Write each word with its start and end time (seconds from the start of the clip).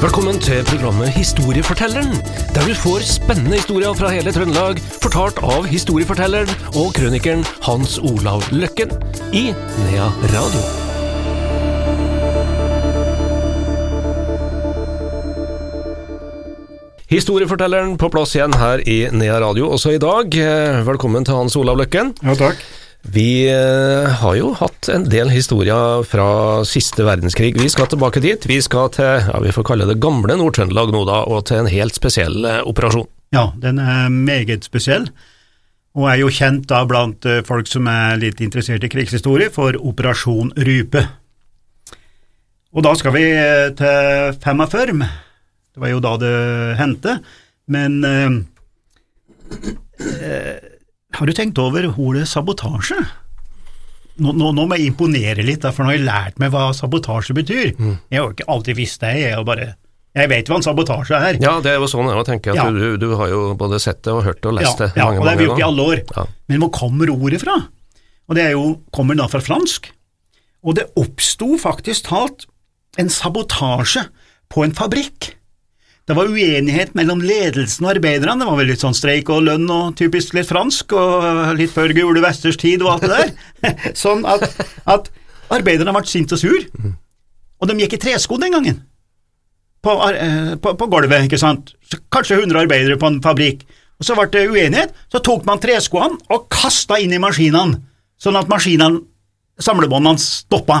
Velkommen 0.00 0.38
til 0.40 0.62
programmet 0.64 1.10
Historiefortelleren, 1.12 2.14
der 2.54 2.62
du 2.64 2.72
får 2.72 3.02
spennende 3.04 3.58
historier 3.58 3.92
fra 3.92 4.08
hele 4.08 4.32
Trøndelag, 4.32 4.78
fortalt 5.02 5.36
av 5.44 5.66
historiefortelleren 5.68 6.48
og 6.72 6.94
krønikeren 6.96 7.42
Hans 7.66 7.98
Olav 8.00 8.46
Løkken 8.48 8.94
i 9.36 9.50
Nea 9.52 10.08
Radio. 10.32 10.62
Historiefortelleren 17.10 17.96
på 18.00 18.08
plass 18.14 18.32
igjen 18.38 18.56
her 18.56 18.80
i 18.88 19.02
Nea 19.12 19.36
Radio 19.44 19.68
også 19.74 19.98
i 19.98 20.00
dag. 20.00 20.32
Eh, 20.32 20.80
Velkommen 20.88 21.28
til 21.28 21.42
Hans 21.42 21.60
Olav 21.60 21.76
Løkken. 21.82 22.14
Ja, 22.24 22.38
takk. 22.38 22.64
Vi 23.02 23.48
eh, 23.48 24.08
har 24.20 24.34
jo 24.36 24.50
hatt 24.58 24.88
en 24.92 25.06
del 25.08 25.30
historier 25.32 26.02
fra 26.04 26.64
siste 26.68 27.04
verdenskrig. 27.06 27.54
Vi 27.56 27.68
skal 27.72 27.88
tilbake 27.88 28.20
dit. 28.20 28.44
Vi 28.46 28.60
skal 28.62 28.90
til, 28.92 29.24
ja, 29.24 29.40
vi 29.40 29.52
får 29.56 29.64
kalle 29.70 29.88
det 29.88 30.00
gamle 30.02 30.36
Nord-Trøndelag 30.36 30.92
nå 30.92 31.04
da, 31.08 31.22
og 31.24 31.46
til 31.48 31.62
en 31.62 31.70
helt 31.72 31.96
spesiell 31.96 32.44
eh, 32.44 32.60
operasjon. 32.68 33.08
Ja, 33.32 33.48
den 33.62 33.80
er 33.80 34.10
meget 34.12 34.66
spesiell, 34.68 35.08
og 35.96 36.10
er 36.10 36.20
jo 36.20 36.28
kjent 36.34 36.68
da 36.68 36.84
blant 36.88 37.24
eh, 37.24 37.40
folk 37.46 37.70
som 37.70 37.88
er 37.88 38.20
litt 38.20 38.42
interessert 38.44 38.84
i 38.84 38.92
krigshistorie, 38.92 39.48
for 39.54 39.72
Operasjon 39.80 40.52
Rype. 40.60 41.06
Og 42.70 42.84
da 42.86 42.92
skal 42.94 43.16
vi 43.16 43.24
til 43.80 44.36
45. 44.44 45.00
Det 45.74 45.80
var 45.82 45.90
jo 45.90 46.02
da 46.04 46.12
det 46.20 46.36
hendte, 46.78 47.16
men 47.72 48.04
eh, 48.06 48.36
har 51.16 51.26
du 51.26 51.32
tenkt 51.36 51.58
over 51.58 51.88
ordet 51.98 52.26
sabotasje? 52.30 52.98
Nå, 54.20 54.34
nå, 54.36 54.50
nå 54.52 54.64
må 54.68 54.76
jeg 54.76 54.90
imponere 54.90 55.44
litt, 55.46 55.64
for 55.72 55.84
nå 55.86 55.92
har 55.92 55.96
jeg 55.96 56.06
lært 56.06 56.40
meg 56.42 56.52
hva 56.52 56.66
sabotasje 56.76 57.34
betyr. 57.36 57.70
Jeg 57.78 58.18
har 58.20 58.26
jo 58.26 58.34
ikke 58.34 58.48
alltid 58.52 58.76
visst 58.76 59.00
det, 59.04 59.14
jeg, 59.22 59.44
bare, 59.48 59.70
jeg 60.18 60.28
vet 60.32 60.50
hva 60.50 60.58
en 60.60 60.66
sabotasje 60.66 61.16
er. 61.30 61.38
Ja, 61.40 61.54
det 61.64 61.72
er 61.72 61.78
jo 61.80 61.88
sånn 61.88 62.10
jeg 62.12 62.26
tenker 62.28 62.52
at 62.52 62.60
Ja. 62.60 62.66
du, 62.74 62.98
du 63.00 63.14
har 63.16 63.30
jo 63.32 63.40
både 63.58 63.80
sett 63.80 64.02
det 64.04 64.12
og 64.12 64.24
hørt 64.26 64.42
det 64.42 64.50
og 64.52 64.58
lest 64.58 64.82
det 64.82 64.90
ja, 64.98 65.06
mange, 65.08 65.22
og 65.22 65.24
det 65.24 65.32
har 65.32 65.40
vi 65.40 65.48
gjort 65.48 65.62
i 65.62 65.66
alle 65.70 65.86
år. 65.94 66.02
Ja. 66.18 66.26
Men 66.52 66.62
hvor 66.66 66.72
kommer 66.82 67.14
ordet 67.14 67.40
fra? 67.46 67.56
Og 68.28 68.36
det 68.38 68.44
er 68.44 68.52
jo, 68.58 68.66
kommer 68.94 69.16
da 69.18 69.26
fra 69.32 69.40
fransk. 69.42 69.88
Og 70.60 70.76
det 70.76 70.84
oppsto 71.00 71.54
faktisk 71.58 72.10
talt 72.10 72.44
en 73.00 73.08
sabotasje 73.08 74.04
på 74.52 74.66
en 74.66 74.74
fabrikk. 74.76 75.32
Det 76.10 76.16
var 76.18 76.26
uenighet 76.26 76.96
mellom 76.98 77.20
ledelsen 77.22 77.84
og 77.86 77.92
arbeiderne, 77.92 78.40
det 78.42 78.46
var 78.48 78.56
vel 78.58 78.66
litt 78.72 78.82
sånn 78.82 78.96
streik 78.98 79.28
og 79.30 79.44
lønn 79.46 79.68
og 79.70 79.92
typisk 79.94 80.34
litt 80.34 80.48
fransk, 80.48 80.90
og 80.98 81.52
litt 81.54 81.70
før 81.70 81.92
gule 81.94 82.22
vesters 82.24 82.56
tid 82.58 82.82
og 82.82 82.96
alt 82.96 83.04
det 83.04 83.10
der. 83.12 83.92
sånn 84.02 84.24
at, 84.26 84.42
at 84.90 85.06
arbeiderne 85.54 85.94
ble 85.94 86.02
sinte 86.10 86.34
og 86.34 86.42
sur, 86.42 86.64
og 87.62 87.70
de 87.70 87.76
gikk 87.84 87.94
i 87.94 88.00
tresko 88.08 88.40
den 88.42 88.56
gangen 88.56 88.80
på, 89.86 89.94
eh, 90.10 90.56
på, 90.58 90.72
på 90.80 90.88
gulvet, 90.90 91.28
ikke 91.28 91.38
sant. 91.38 91.70
Så 91.86 92.00
kanskje 92.10 92.40
100 92.40 92.58
arbeidere 92.64 92.98
på 92.98 93.06
en 93.06 93.20
fabrikk. 93.22 93.62
Og 94.00 94.08
Så 94.08 94.16
ble 94.18 94.26
det 94.32 94.48
uenighet, 94.50 94.96
så 95.12 95.20
tok 95.22 95.46
man 95.46 95.62
treskoene 95.62 96.18
og 96.34 96.48
kasta 96.50 96.98
inn 96.98 97.14
i 97.14 97.20
maskinene, 97.22 97.78
sånn 98.18 98.38
at 98.40 98.50
maskinene, 98.50 99.04
samlebåndene, 99.62 100.18
stoppa. 100.18 100.80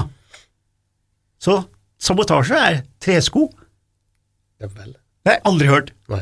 Så 1.38 1.60
sabotasje 2.02 2.58
er 2.58 2.82
tresko. 2.98 3.46
Ja 4.58 4.66
vel. 4.74 4.96
Det 5.24 5.32
har 5.32 5.38
jeg 5.38 5.46
aldri 5.50 5.70
hørt. 5.70 5.90
Nei. 6.12 6.20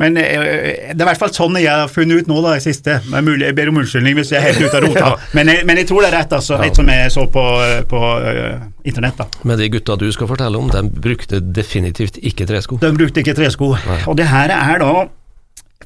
Men 0.00 0.16
eh, 0.16 0.92
det 0.94 0.94
er 0.94 1.02
i 1.02 1.06
hvert 1.08 1.20
fall 1.20 1.32
sånn 1.34 1.56
jeg 1.58 1.68
har 1.68 1.90
funnet 1.90 2.22
ut 2.22 2.28
nå, 2.30 2.38
da, 2.44 2.54
i 2.56 2.62
siste. 2.64 3.00
Er 3.02 3.24
mulig, 3.26 3.42
Jeg 3.48 3.56
ber 3.58 3.72
om 3.72 3.80
unnskyldning 3.82 4.14
hvis 4.20 4.30
jeg 4.32 4.38
er 4.40 4.52
helt 4.54 4.62
ute 4.68 4.78
av 4.78 4.84
rota, 4.86 5.08
men, 5.36 5.50
jeg, 5.52 5.64
men 5.68 5.80
jeg 5.82 5.88
tror 5.90 6.04
det 6.04 6.10
er 6.12 6.16
rett, 6.20 6.36
altså, 6.38 6.56
Ja. 6.60 6.68
et 6.68 6.78
som 6.78 6.92
jeg 6.92 7.10
så 7.12 7.24
på, 7.34 7.46
på 7.90 8.02
uh, 8.24 8.68
internett. 8.86 9.18
da. 9.18 9.26
Men 9.44 9.58
de 9.60 9.68
gutta 9.74 9.98
du 10.00 10.06
skal 10.14 10.30
fortelle 10.30 10.60
om, 10.62 10.70
de 10.72 11.02
brukte 11.08 11.42
definitivt 11.42 12.20
ikke 12.22 12.46
tresko. 12.48 12.78
De 12.80 12.92
brukte 12.96 13.24
ikke 13.24 13.34
tresko. 13.36 13.74
Og 14.06 14.16
det 14.20 14.30
her 14.30 14.54
er 14.54 14.80
da 14.84 14.94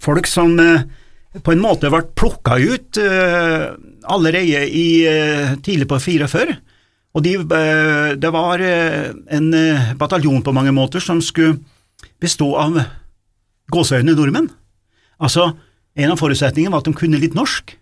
folk 0.05 0.29
som 0.31 0.53
uh, 0.61 0.85
på 1.43 1.57
en 1.57 1.65
måte 1.65 1.91
ble 1.91 2.05
plukka 2.15 2.61
ut 2.61 3.01
uh, 3.03 3.73
allerede 4.05 4.69
i, 4.69 5.07
eh, 5.09 5.55
tidlig 5.65 5.89
på 5.89 5.97
44. 5.99 6.55
Og 7.15 7.23
de, 7.23 7.35
eh, 7.39 8.11
det 8.19 8.31
var 8.35 8.61
eh, 8.61 9.13
en 9.37 9.47
eh, 9.55 9.93
bataljon 9.97 10.43
på 10.43 10.53
mange 10.53 10.73
måter 10.75 11.01
som 11.01 11.21
skulle 11.23 11.61
bestå 12.25 12.51
av 12.61 12.81
gåseøyne 13.73 14.17
nordmenn. 14.17 14.51
Altså, 15.23 15.53
en 15.95 16.12
av 16.12 16.21
forutsetningene 16.21 16.75
var 16.75 16.83
at 16.83 16.89
de 16.91 16.97
kunne 16.99 17.21
litt 17.23 17.37
norsk. 17.37 17.77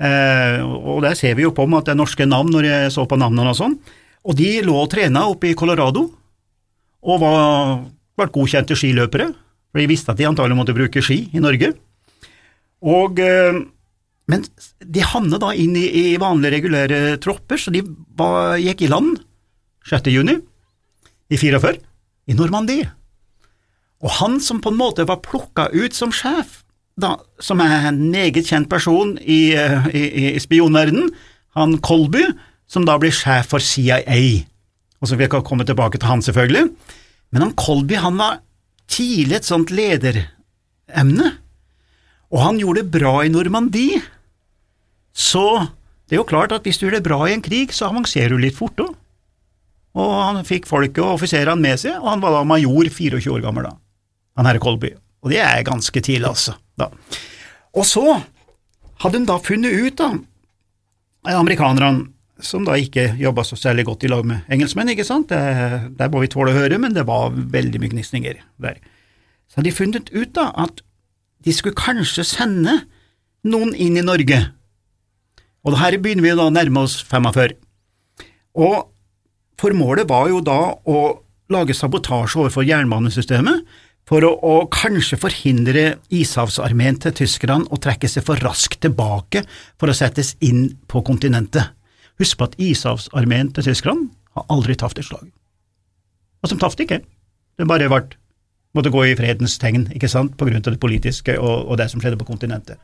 Eh, 0.00 0.60
og 0.64 1.02
der 1.04 1.16
ser 1.18 1.34
vi 1.36 1.44
jo 1.44 1.52
på 1.52 1.66
om 1.66 1.76
at 1.76 1.88
det 1.88 1.92
er 1.92 2.00
norske 2.00 2.24
navn 2.28 2.52
når 2.54 2.68
jeg 2.68 2.94
så 2.94 3.04
på 3.08 3.18
navnene 3.20 3.52
og 3.52 3.58
sånn. 3.58 3.76
Og 4.28 4.36
de 4.36 4.60
lå 4.64 4.76
og 4.76 4.90
trena 4.92 5.26
oppe 5.28 5.50
i 5.50 5.56
Colorado, 5.58 6.06
og 7.00 7.20
var, 7.22 7.76
var 8.20 8.32
godkjente 8.32 8.76
skiløpere, 8.76 9.30
for 9.70 9.80
de 9.80 9.88
visste 9.88 10.12
at 10.12 10.20
de 10.20 10.28
antagelig 10.28 10.58
måtte 10.58 10.76
bruke 10.76 11.02
ski 11.04 11.22
i 11.32 11.42
Norge. 11.42 11.72
Og, 12.80 13.20
eh, 13.20 13.60
men 14.30 14.46
de 14.80 15.04
havna 15.04 15.40
da 15.42 15.52
inn 15.56 15.74
i, 15.78 15.86
i 16.14 16.20
vanlige, 16.20 16.58
regulære 16.58 17.00
tropper, 17.24 17.60
så 17.60 17.72
de 17.74 17.82
var, 18.16 18.56
gikk 18.60 18.86
i 18.86 18.92
land 18.92 19.18
6. 19.88 20.12
juni 20.12 20.36
i 21.30 21.40
44 21.40 21.80
i 22.30 22.36
Normandie. 22.36 22.88
Og 24.00 24.12
han 24.20 24.38
som 24.40 24.62
på 24.64 24.72
en 24.72 24.78
måte 24.80 25.06
var 25.08 25.22
plukka 25.24 25.68
ut 25.72 25.96
som 25.96 26.12
sjef, 26.14 26.62
da, 27.00 27.14
som 27.40 27.60
er 27.64 27.88
en 27.88 28.00
meget 28.12 28.48
kjent 28.48 28.68
person 28.70 29.14
i, 29.20 29.52
eh, 29.56 29.88
i, 29.96 30.04
i 30.34 30.40
spionverdenen, 30.42 31.10
han 31.56 31.78
Colby, 31.84 32.24
som 32.70 32.86
da 32.86 32.96
blir 33.00 33.14
sjef 33.14 33.50
for 33.52 33.62
CIA. 33.64 34.46
Og 35.00 35.08
så 35.08 35.16
vil 35.16 35.26
jeg 35.26 35.44
komme 35.46 35.66
tilbake 35.66 35.98
til 35.98 36.10
han, 36.10 36.22
selvfølgelig. 36.22 36.70
Men 37.32 37.46
han 37.46 37.56
Colby 37.58 37.98
han 38.00 38.18
var 38.20 38.40
tidlig 38.90 39.40
et 39.40 39.48
sånt 39.48 39.72
lederemne, 39.74 41.34
og 42.30 42.42
han 42.44 42.58
gjorde 42.60 42.84
det 42.84 42.94
bra 42.94 43.14
i 43.24 43.32
Normandie. 43.32 44.00
Så 45.10 45.44
det 46.06 46.16
er 46.16 46.22
jo 46.22 46.30
klart 46.30 46.54
at 46.54 46.66
hvis 46.66 46.78
du 46.78 46.86
gjør 46.86 46.98
det 46.98 47.06
bra 47.06 47.20
i 47.26 47.34
en 47.34 47.42
krig, 47.42 47.74
så 47.74 47.88
avanserer 47.90 48.34
du 48.34 48.42
litt 48.42 48.58
fort 48.58 48.78
òg. 48.82 48.92
Og 49.98 50.10
han 50.14 50.44
fikk 50.46 50.68
folket 50.70 51.02
og 51.02 51.16
offiserene 51.16 51.58
med 51.58 51.80
seg, 51.82 51.96
og 51.98 52.12
han 52.12 52.22
var 52.22 52.36
da 52.36 52.44
major 52.46 52.86
24 52.86 53.34
år 53.34 53.42
gammel 53.42 53.66
da, 53.66 53.72
han 54.40 54.48
herre 54.48 54.62
Kolby. 54.62 54.94
Og 55.20 55.32
det 55.32 55.40
er 55.44 55.66
ganske 55.66 56.00
tidlig, 56.00 56.26
altså. 56.28 56.56
Da. 56.80 56.88
Og 57.76 57.84
så 57.86 58.04
hadde 59.02 59.20
hun 59.20 59.28
da 59.28 59.36
funnet 59.44 59.76
ut, 59.76 60.00
da, 60.00 60.14
amerikanerne, 61.36 62.08
som 62.40 62.64
da 62.64 62.72
ikke 62.80 63.10
jobba 63.20 63.44
så 63.44 63.58
særlig 63.60 63.84
godt 63.84 64.06
i 64.06 64.08
lag 64.08 64.24
med 64.24 64.46
engelskmenn, 64.52 64.88
ikke 64.94 65.04
sant, 65.04 65.28
det, 65.28 65.90
der 65.98 66.12
må 66.12 66.22
vi 66.22 66.30
tåle 66.32 66.54
å 66.54 66.56
høre, 66.56 66.78
men 66.80 66.96
det 66.96 67.04
var 67.08 67.34
veldig 67.36 67.82
mye 67.82 67.92
gnisninger 67.92 68.38
der. 68.64 68.78
Så 69.50 69.60
hadde 69.60 69.68
de 69.68 69.76
funnet 69.76 70.08
ut 70.14 70.32
da 70.38 70.46
at 70.64 70.80
de 71.44 71.52
skulle 71.52 71.76
kanskje 71.76 72.24
sende 72.24 72.78
noen 73.44 73.74
inn 73.76 73.98
i 74.00 74.04
Norge, 74.04 74.40
og 75.60 75.76
her 75.76 75.98
begynner 76.00 76.24
vi 76.24 76.32
da 76.32 76.46
å 76.48 76.52
nærme 76.54 76.86
oss 76.86 76.96
45. 77.04 77.52
Og 78.64 78.88
formålet 79.60 80.08
var 80.08 80.30
jo 80.32 80.40
da 80.44 80.60
å 80.88 81.00
lage 81.52 81.76
sabotasje 81.76 82.40
overfor 82.40 82.64
jernbanesystemet 82.64 83.66
for 84.10 84.26
å, 84.26 84.30
å 84.34 84.54
kanskje 84.74 85.18
forhindre 85.22 85.84
ishavsarmeen 86.10 86.98
til 87.02 87.14
tyskerne 87.22 87.70
å 87.70 87.78
trekke 87.78 88.10
seg 88.10 88.26
for 88.26 88.42
raskt 88.42 88.80
tilbake 88.82 89.44
for 89.78 89.90
å 89.90 89.94
settes 89.94 90.34
inn 90.42 90.72
på 90.90 91.04
kontinentet. 91.06 91.76
Husk 92.20 92.40
på 92.40 92.48
at 92.50 92.56
ishavsarmeen 92.60 93.52
til 93.54 93.70
tyskerne 93.70 94.10
har 94.34 94.48
aldri 94.50 94.74
tapt 94.78 94.98
et 94.98 95.06
slag. 95.06 95.28
Og 96.42 96.50
som 96.50 96.58
tapte 96.58 96.84
ikke. 96.84 97.00
Det 97.60 97.68
bare 97.68 97.88
ble, 97.92 98.02
måtte 98.74 98.92
gå 98.92 99.04
i 99.06 99.16
fredens 99.18 99.58
tegn, 99.62 99.86
ikke 99.94 100.10
sant, 100.10 100.34
på 100.38 100.48
grunn 100.48 100.62
av 100.62 100.74
det 100.74 100.82
politiske 100.82 101.36
og, 101.38 101.70
og 101.70 101.78
det 101.78 101.90
som 101.92 102.02
skjedde 102.02 102.18
på 102.20 102.28
kontinentet. 102.32 102.80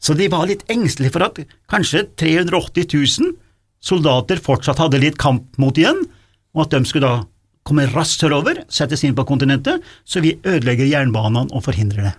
Så 0.00 0.16
de 0.16 0.28
var 0.32 0.48
litt 0.48 0.64
engstelige 0.72 1.14
for 1.14 1.26
at 1.26 1.40
kanskje 1.72 2.06
380 2.20 2.88
000 2.92 3.36
soldater 3.82 4.40
fortsatt 4.40 4.80
hadde 4.80 5.00
litt 5.02 5.20
kamp 5.20 5.56
mot 5.60 5.76
igjen, 5.78 6.04
og 6.52 6.66
at 6.66 6.74
de 6.74 6.88
skulle 6.88 7.08
da 7.08 7.26
komme 7.66 7.86
raskt 7.90 8.24
sørover, 8.24 8.64
settes 8.72 9.04
inn 9.06 9.14
på 9.18 9.26
kontinentet, 9.28 9.82
så 10.04 10.22
vi 10.24 10.34
ødelegger 10.42 10.88
jernbanene 10.90 11.54
og 11.54 11.64
forhindrer 11.66 12.08
det. 12.08 12.14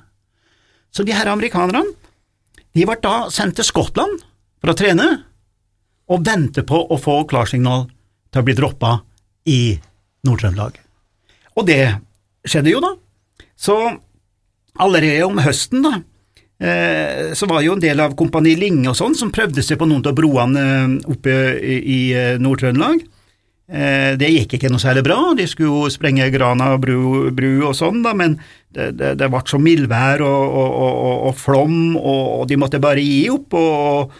Så 0.93 1.05
de 1.05 1.15
her 1.15 1.29
amerikanerne, 1.31 1.95
de 2.73 2.85
ble 2.87 2.97
da 3.01 3.27
sendt 3.33 3.57
til 3.59 3.67
Skottland 3.67 4.21
for 4.61 4.73
å 4.73 4.77
trene, 4.77 5.07
og 6.11 6.23
vente 6.25 6.65
på 6.67 6.79
å 6.91 6.99
få 6.99 7.21
klarsignal 7.29 7.85
til 8.33 8.41
å 8.41 8.45
bli 8.45 8.55
droppa 8.57 8.97
i 9.49 9.75
Nord-Trøndelag. 10.27 10.79
Og 11.59 11.67
det 11.67 11.81
skjedde 12.47 12.73
jo, 12.73 12.81
da. 12.83 12.93
Så 13.55 13.77
allerede 14.83 15.25
om 15.27 15.39
høsten, 15.43 15.83
da, 15.85 15.93
eh, 16.59 17.33
så 17.37 17.47
var 17.49 17.63
jo 17.63 17.77
en 17.77 17.83
del 17.83 18.01
av 18.03 18.15
Kompani 18.19 18.55
Linge 18.59 18.91
og 18.91 18.97
sånn 18.99 19.15
som 19.15 19.31
prøvde 19.33 19.63
seg 19.63 19.79
på 19.79 19.87
noen 19.89 20.05
av 20.09 20.17
broene 20.17 20.63
eh, 20.63 20.95
oppe 21.13 21.35
i, 21.59 21.77
i 21.79 21.99
eh, 22.17 22.39
Nord-Trøndelag. 22.41 23.03
Eh, 23.73 24.13
det 24.21 24.29
gikk 24.29 24.57
ikke 24.59 24.69
noe 24.69 24.81
særlig 24.81 25.01
bra, 25.07 25.17
de 25.33 25.47
skulle 25.49 25.71
jo 25.71 25.89
sprenge 25.89 26.27
Grana 26.33 26.75
bru, 26.77 27.31
bru 27.33 27.53
og 27.65 27.73
sånn, 27.73 28.03
da, 28.05 28.11
men 28.13 28.35
det, 28.69 28.91
det, 28.99 29.15
det 29.17 29.29
ble 29.33 29.39
så 29.49 29.57
mildvær 29.57 30.21
og, 30.21 30.43
og, 30.61 30.75
og, 30.83 31.15
og 31.29 31.39
flom, 31.41 31.79
og, 31.97 32.43
de 32.49 32.59
måtte 32.61 32.81
bare 32.83 33.01
gi 33.01 33.23
opp. 33.33 33.57
og 33.57 34.13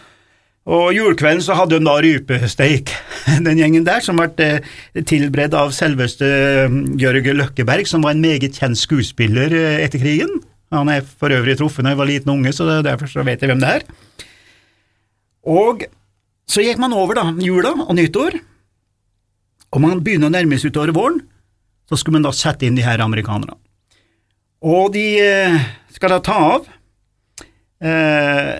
julekvelden 0.96 1.44
så 1.44 1.54
hadde 1.54 1.78
hun 1.78 1.86
da 1.86 1.94
rypesteik, 2.02 2.90
den 3.46 3.60
gjengen 3.60 3.86
der, 3.86 4.02
som 4.02 4.18
ble 4.18 4.32
eh, 4.42 5.04
tilberedt 5.06 5.54
av 5.54 5.70
selveste 5.76 6.26
eh, 6.26 6.78
Jørgen 6.98 7.38
Løkkeberg, 7.38 7.86
som 7.86 8.02
var 8.02 8.16
en 8.16 8.24
meget 8.24 8.58
kjent 8.58 8.80
skuespiller 8.80 9.54
eh, 9.54 9.84
etter 9.84 10.02
krigen. 10.02 10.40
Han 10.74 10.90
er 10.90 11.04
for 11.06 11.30
øvrig 11.30 11.54
truffet 11.60 11.86
da 11.86 11.92
jeg 11.92 12.00
var 12.00 12.10
liten 12.10 12.32
unge, 12.34 12.50
så 12.56 12.80
derfor 12.82 13.06
så 13.06 13.22
vet 13.22 13.44
jeg 13.44 13.52
hvem 13.52 13.62
det 13.62 13.70
er. 13.70 13.86
Og 15.46 15.86
så 16.50 16.64
gikk 16.64 16.82
man 16.82 16.96
over 16.96 17.20
da, 17.20 17.28
jula 17.38 17.76
og 17.84 17.94
nyttår, 17.94 18.40
og 19.74 19.82
man 19.82 20.02
begynner 20.04 20.30
å 20.30 20.34
nærme 20.34 20.58
seg 20.60 20.72
utover 20.72 20.94
våren, 20.94 21.20
så 21.90 21.98
skulle 21.98 22.20
man 22.20 22.28
da 22.28 22.32
sette 22.32 22.66
inn 22.66 22.78
de 22.78 22.86
her 22.86 23.02
amerikanerne. 23.02 23.58
Og 24.64 24.94
de 24.94 25.04
skal 25.92 26.14
da 26.14 26.20
ta 26.24 26.36
av. 26.54 26.68
Eh, 27.84 28.54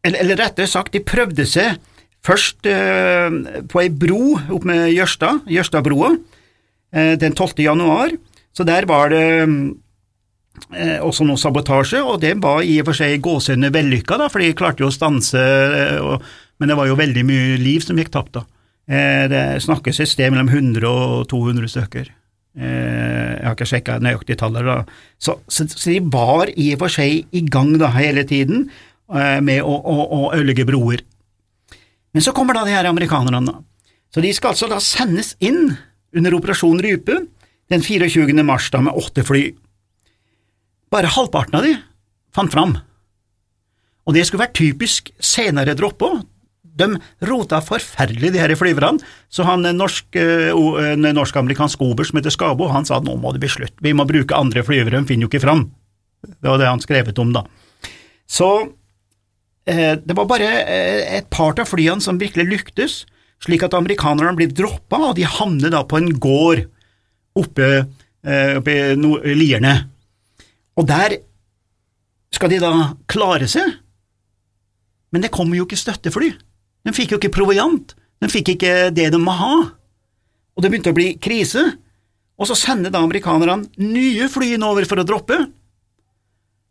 eller, 0.00 0.22
eller 0.22 0.38
rettere 0.40 0.70
sagt, 0.70 0.94
de 0.94 1.02
prøvde 1.04 1.44
seg 1.48 1.76
først 2.24 2.68
eh, 2.68 3.28
på 3.68 3.82
ei 3.82 3.90
bro 3.92 4.36
opp 4.38 4.66
med 4.68 4.88
Jørstad, 4.94 5.44
Jørstadbroa, 5.50 6.14
eh, 6.94 7.14
den 7.20 7.36
12. 7.36 7.60
januar. 7.66 8.14
Så 8.56 8.66
der 8.68 8.88
var 8.90 9.12
det 9.12 9.26
eh, 10.74 10.98
også 11.04 11.26
noe 11.28 11.40
sabotasje, 11.40 12.02
og 12.02 12.20
det 12.24 12.36
var 12.42 12.64
i 12.64 12.78
og 12.80 12.90
for 12.90 13.00
seg 13.00 13.20
gåsehudene 13.24 13.72
vellykka, 13.74 14.18
da, 14.20 14.30
for 14.32 14.42
de 14.42 14.54
klarte 14.56 14.84
jo 14.84 14.90
å 14.90 14.94
stanse, 14.94 15.40
eh, 15.40 15.98
og, 16.00 16.24
men 16.60 16.72
det 16.72 16.80
var 16.80 16.90
jo 16.90 16.98
veldig 16.98 17.26
mye 17.28 17.60
liv 17.60 17.84
som 17.84 18.00
gikk 18.00 18.12
tapt 18.16 18.40
da. 18.40 18.46
Eh, 18.90 19.24
det 19.30 19.44
snakkes 19.62 20.02
et 20.02 20.10
sted 20.10 20.32
mellom 20.34 20.50
100 20.50 20.86
og 20.90 21.28
200 21.30 21.70
stykker. 21.70 22.10
Eh, 22.58 23.32
jeg 23.38 23.46
har 23.46 23.54
ikke 23.54 23.70
sjekka 23.70 23.98
nøyaktige 24.02 24.40
tallet, 24.40 24.66
da. 24.66 24.80
Så, 25.22 25.38
så, 25.46 25.68
så 25.70 25.92
de 25.92 26.00
var 26.10 26.50
i 26.58 26.72
og 26.74 26.82
for 26.82 26.92
seg 26.92 27.30
i 27.30 27.44
gang 27.46 27.76
da 27.78 27.92
hele 27.94 28.26
tiden 28.26 28.66
Eh, 29.10 29.40
med 29.42 29.64
å, 29.66 29.74
å, 29.74 29.94
å 30.06 30.18
ødelegge 30.36 30.66
broer. 30.68 31.02
Men 32.14 32.22
så 32.22 32.34
kommer 32.34 32.54
da 32.54 32.62
de 32.66 32.74
her 32.76 32.86
amerikanerne. 32.86 33.56
Så 34.10 34.22
de 34.22 34.30
skal 34.34 34.54
altså 34.54 34.68
da 34.70 34.78
sendes 34.82 35.34
inn 35.42 35.72
under 36.14 36.36
Operasjon 36.38 36.78
Rype 36.82 37.16
den 37.70 37.82
24. 37.82 38.34
mars 38.46 38.68
da 38.70 38.82
med 38.86 38.94
åtte 38.98 39.24
fly. 39.26 39.48
Bare 40.90 41.10
halvparten 41.10 41.58
av 41.58 41.66
de 41.66 41.74
fant 42.34 42.54
fram. 42.54 42.76
Og 44.06 44.14
det 44.14 44.24
skulle 44.26 44.44
vært 44.44 44.58
typisk 44.58 45.10
senere 45.22 45.76
dropp 45.78 46.06
òg. 46.06 46.22
De 46.80 47.28
rota 47.28 47.60
forferdelig, 47.64 48.32
de 48.34 48.42
her 48.42 48.54
flyverne, 48.58 49.04
så 49.28 49.44
han 49.48 49.68
norsk, 49.76 50.16
norsk-amerikansk 50.16 51.84
oberst 51.84 52.14
som 52.14 52.20
heter 52.20 52.34
Skabo, 52.34 52.70
han 52.72 52.88
sa 52.88 52.98
nå 53.04 53.14
må 53.20 53.34
det 53.36 53.44
bli 53.44 53.52
slutt, 53.52 53.76
vi 53.84 53.92
må 53.96 54.08
bruke 54.08 54.36
andre 54.36 54.64
flyvere, 54.66 54.98
de 54.98 55.08
finner 55.10 55.28
jo 55.28 55.32
ikke 55.32 55.44
fram. 55.44 55.66
Det 56.24 56.48
var 56.48 56.60
det 56.60 56.68
han 56.72 56.82
skrevet 56.82 57.20
om, 57.22 57.34
da. 57.36 57.44
Så 58.30 58.50
Eh, 59.70 59.96
det 60.04 60.16
var 60.16 60.26
bare 60.26 60.48
eh, 60.64 61.16
et 61.18 61.30
par 61.30 61.58
av 61.60 61.68
flyene 61.68 62.02
som 62.02 62.18
virkelig 62.20 62.48
lyktes, 62.48 62.94
slik 63.44 63.64
at 63.64 63.76
amerikanerne 63.76 64.34
ble 64.38 64.48
droppa, 64.50 64.98
og 65.10 65.16
de 65.18 65.28
havnet 65.28 65.72
da 65.74 65.84
på 65.86 66.00
en 66.00 66.10
gård 66.20 66.64
oppe, 67.38 67.68
eh, 68.24 68.56
oppe 68.58 68.76
i 68.94 69.36
Lierne. 69.36 69.74
Og 70.80 70.88
der 70.88 71.20
skal 72.34 72.52
de 72.52 72.60
da 72.62 72.72
klare 73.10 73.48
seg, 73.50 73.76
men 75.12 75.24
det 75.24 75.32
kommer 75.34 75.58
jo 75.58 75.66
ikke 75.66 75.78
støttefly. 75.78 76.32
De 76.86 76.94
fikk 76.96 77.14
jo 77.14 77.20
ikke 77.20 77.34
proviant, 77.34 77.94
de 78.20 78.28
fikk 78.30 78.54
ikke 78.54 78.74
det 78.96 79.10
de 79.12 79.20
må 79.20 79.34
ha, 79.36 79.54
og 80.56 80.64
det 80.64 80.70
begynte 80.72 80.92
å 80.92 80.96
bli 80.96 81.14
krise. 81.22 81.62
Og 82.40 82.48
så 82.48 82.56
sender 82.56 82.92
da 82.92 83.02
amerikanerne 83.04 83.68
nye 83.84 84.28
fly 84.32 84.54
over 84.64 84.86
for 84.88 85.02
å 85.02 85.06
droppe, 85.06 85.38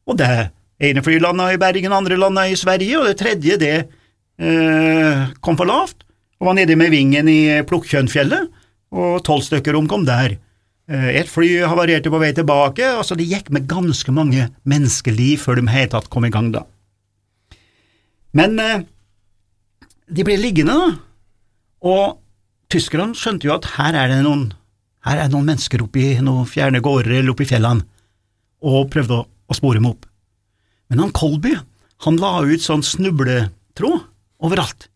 og 0.10 0.18
det 0.18 0.50
ene 0.82 1.04
flyet 1.06 1.22
landa 1.22 1.52
i 1.54 1.60
Bergen, 1.62 1.94
andre 1.94 2.18
landa 2.18 2.48
i 2.50 2.58
Sverige, 2.58 2.98
og 2.98 3.10
det 3.10 3.20
tredje 3.20 3.58
det 3.62 3.76
eh, 3.78 5.26
kom 5.46 5.60
for 5.60 5.70
lavt 5.70 6.06
og 6.40 6.48
var 6.48 6.56
nede 6.56 6.78
med 6.80 6.94
vingen 6.94 7.28
i 7.28 7.40
Plukkjønnfjellet, 7.68 8.48
og 8.96 9.20
tolv 9.28 9.44
stykker 9.46 9.76
omkom 9.76 10.06
der. 10.08 10.38
Eh, 10.90 11.10
et 11.20 11.30
fly 11.30 11.50
havarerte 11.68 12.12
på 12.12 12.22
vei 12.22 12.32
tilbake, 12.36 12.86
altså 12.96 13.18
det 13.20 13.28
gikk 13.30 13.52
med 13.54 13.68
ganske 13.70 14.14
mange 14.16 14.48
menneskeliv 14.64 15.44
før 15.44 15.60
de 15.60 15.68
helt 15.70 15.92
tatt 15.94 16.10
kom 16.10 16.26
i 16.26 16.32
gang, 16.34 16.54
da. 16.56 16.64
Men 18.40 18.56
eh, 18.64 18.88
de 20.10 20.26
ble 20.26 20.38
liggende, 20.42 20.76
da, 20.76 20.90
og 21.90 22.20
tyskerne 22.72 23.18
skjønte 23.18 23.48
jo 23.48 23.56
at 23.56 23.68
her 23.78 23.98
er 23.98 24.12
det 24.12 24.20
noen, 24.26 24.50
er 25.08 25.22
det 25.22 25.32
noen 25.34 25.48
mennesker 25.52 25.84
oppe 25.86 26.02
i 26.02 26.20
noen 26.24 26.48
fjerne 26.50 26.82
gårder 26.84 27.20
eller 27.20 27.34
oppe 27.34 27.46
i 27.46 27.50
fjellene, 27.50 27.86
og 28.60 28.90
prøvde 28.92 29.22
å, 29.22 29.26
å 29.26 29.58
spore 29.58 29.80
dem 29.80 29.90
opp. 29.90 30.08
Men 30.90 31.06
han 31.06 31.14
Colby, 31.16 31.54
han 32.06 32.20
la 32.20 32.40
ut 32.44 32.64
sånn 32.64 32.84
snubletråd 32.86 34.02
overalt. 34.44 34.90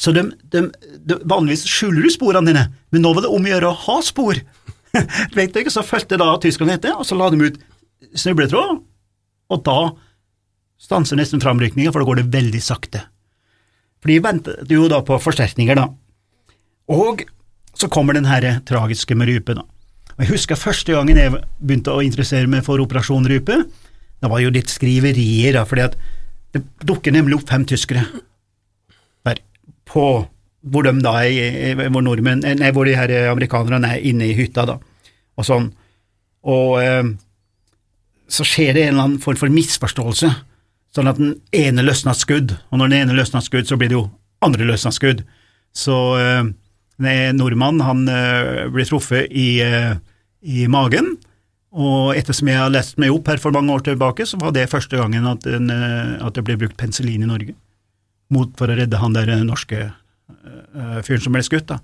Så 0.00 0.10
de, 0.14 0.24
de, 0.50 0.64
de, 1.06 1.18
vanligvis 1.30 1.66
skjuler 1.70 2.02
du 2.02 2.10
sporene 2.10 2.50
dine, 2.50 2.64
men 2.90 3.04
nå 3.04 3.12
var 3.14 3.26
det 3.26 3.30
om 3.34 3.46
å 3.46 3.52
gjøre 3.52 3.70
å 3.70 3.80
ha 3.84 3.98
spor. 4.02 4.40
Vet 5.36 5.54
du 5.54 5.60
ikke, 5.60 5.74
Så 5.74 5.84
fulgte 5.86 6.18
da 6.18 6.32
tyskerne 6.42 6.78
etter, 6.78 6.96
og 6.98 7.06
så 7.06 7.18
la 7.18 7.30
de 7.30 7.50
ut 7.50 7.60
snubletråd, 8.18 8.80
og 9.54 9.62
da 9.66 9.78
stanser 10.82 11.18
nesten 11.18 11.42
framrykninga, 11.42 11.92
for 11.94 12.02
da 12.02 12.08
går 12.08 12.22
det 12.22 12.32
veldig 12.34 12.62
sakte. 12.62 13.04
For 14.04 14.12
de 14.12 14.20
ventet 14.20 14.68
jo 14.68 14.84
da 14.92 14.98
på 15.00 15.16
forsterkninger, 15.16 15.78
da. 15.80 15.86
Og 16.92 17.22
så 17.72 17.88
kommer 17.88 18.12
den 18.12 18.28
her 18.28 18.44
tragiske 18.68 19.16
med 19.16 19.30
rype, 19.32 19.56
da. 19.56 19.64
Og 20.14 20.20
Jeg 20.22 20.30
husker 20.34 20.60
første 20.60 20.92
gangen 20.92 21.16
jeg 21.16 21.32
begynte 21.58 21.94
å 21.94 22.02
interessere 22.04 22.46
meg 22.46 22.66
for 22.66 22.78
Operasjon 22.84 23.24
Rype. 23.26 23.56
Det 24.20 24.30
var 24.30 24.42
jo 24.44 24.52
litt 24.52 24.68
skriverier, 24.70 25.56
da, 25.56 25.64
fordi 25.64 25.86
at 25.88 25.96
det 26.54 26.62
dukker 26.84 27.16
nemlig 27.16 27.40
opp 27.40 27.48
fem 27.48 27.64
tyskere 27.66 28.04
der 29.24 29.40
på 29.88 30.04
hvor 30.64 30.84
de 30.86 30.92
da 31.04 31.16
er, 31.24 31.80
hvor 31.88 32.04
nordmenn, 32.04 32.44
nei, 32.44 32.70
hvor 32.76 32.86
de 32.88 32.94
her 32.96 33.10
amerikanerne 33.32 33.96
er 33.96 34.04
inne 34.06 34.28
i 34.28 34.36
hytta, 34.36 34.68
da, 34.68 34.76
og 35.36 35.48
sånn. 35.48 35.72
Og 36.44 36.76
eh, 36.80 37.08
så 38.28 38.46
skjer 38.48 38.76
det 38.76 38.84
en 38.84 38.94
eller 38.94 39.08
annen 39.08 39.24
form 39.24 39.40
for 39.40 39.52
misforståelse, 39.52 40.30
sånn 40.94 41.10
at 41.10 41.18
den 41.18 41.34
ene 41.54 41.84
løsna 41.84 42.14
skudd, 42.16 42.54
og 42.70 42.78
når 42.78 42.90
den 42.90 43.00
ene 43.02 43.16
løsna 43.18 43.42
skudd, 43.44 43.66
så 43.68 43.78
blir 43.78 43.90
det 43.90 43.98
jo 43.98 44.08
andre 44.44 44.68
løsna 44.68 44.92
skudd. 44.94 45.24
Så 45.74 45.96
en 47.02 47.36
nordmannen, 47.36 47.82
han 47.82 48.08
eh, 48.08 48.66
blir 48.70 48.86
truffet 48.86 49.30
i, 49.30 49.60
eh, 49.64 49.96
i 50.42 50.66
magen, 50.70 51.16
og 51.74 52.14
ettersom 52.14 52.48
jeg 52.52 52.60
har 52.60 52.70
lest 52.70 53.00
meg 53.02 53.10
opp 53.10 53.26
her 53.32 53.40
for 53.42 53.54
mange 53.54 53.74
år 53.74 53.82
tilbake, 53.88 54.26
så 54.26 54.38
var 54.38 54.54
det 54.54 54.70
første 54.70 55.00
gangen 55.00 55.26
at, 55.26 55.46
en, 55.50 55.70
eh, 55.74 56.14
at 56.22 56.36
det 56.36 56.44
ble 56.46 56.58
brukt 56.60 56.78
penicillin 56.78 57.24
i 57.26 57.30
Norge 57.30 57.56
mot, 58.34 58.52
for 58.58 58.70
å 58.70 58.78
redde 58.78 59.00
han 59.02 59.14
der 59.14 59.34
norske 59.44 59.90
fyren 61.04 61.22
som 61.22 61.34
ble 61.34 61.42
skutt. 61.44 61.68
da. 61.68 61.76